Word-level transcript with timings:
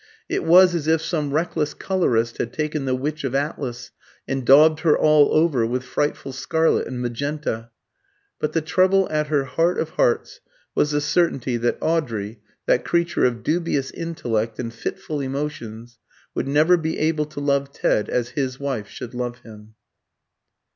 It 0.27 0.43
was 0.43 0.73
as 0.73 0.87
if 0.87 0.99
some 0.99 1.31
reckless 1.31 1.75
colourist 1.75 2.39
had 2.39 2.51
taken 2.53 2.85
the 2.85 2.95
Witch 2.95 3.23
of 3.23 3.35
Atlas 3.35 3.91
and 4.27 4.43
daubed 4.43 4.79
her 4.79 4.97
all 4.97 5.31
over 5.31 5.63
with 5.63 5.83
frightful 5.83 6.33
scarlet 6.33 6.87
and 6.87 6.99
magenta. 7.03 7.69
But 8.39 8.53
the 8.53 8.61
trouble 8.61 9.07
at 9.11 9.27
her 9.27 9.43
heart 9.43 9.77
of 9.77 9.91
hearts 9.91 10.39
was 10.73 10.89
the 10.89 11.01
certainty 11.01 11.55
that 11.57 11.77
Audrey, 11.81 12.39
that 12.65 12.83
creature 12.83 13.25
of 13.25 13.43
dubious 13.43 13.91
intellect 13.91 14.57
and 14.57 14.73
fitful 14.73 15.19
emotions, 15.19 15.99
would 16.33 16.47
never 16.47 16.77
be 16.77 16.97
able 16.97 17.25
to 17.25 17.39
love 17.39 17.71
Ted 17.71 18.09
as 18.09 18.29
his 18.29 18.59
wife 18.59 18.87
should 18.87 19.13
love 19.13 19.37
him. 19.43 19.75